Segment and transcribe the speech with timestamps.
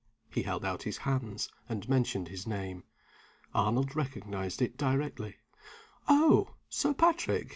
[0.31, 2.83] He held out his hands, and mentioned his name.
[3.53, 5.35] Arnold recognized it directly.
[6.07, 7.49] "Oh, Sir Patrick!"